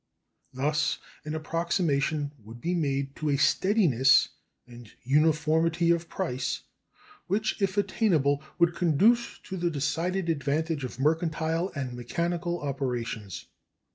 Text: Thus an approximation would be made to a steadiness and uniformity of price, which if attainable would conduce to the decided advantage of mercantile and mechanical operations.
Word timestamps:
Thus 0.51 0.97
an 1.25 1.35
approximation 1.35 2.31
would 2.43 2.59
be 2.59 2.73
made 2.73 3.15
to 3.17 3.29
a 3.29 3.37
steadiness 3.37 4.29
and 4.65 4.91
uniformity 5.03 5.91
of 5.91 6.09
price, 6.09 6.61
which 7.27 7.61
if 7.61 7.77
attainable 7.77 8.41
would 8.57 8.73
conduce 8.75 9.37
to 9.43 9.57
the 9.57 9.69
decided 9.69 10.27
advantage 10.27 10.83
of 10.83 10.99
mercantile 10.99 11.71
and 11.75 11.93
mechanical 11.93 12.61
operations. 12.63 13.45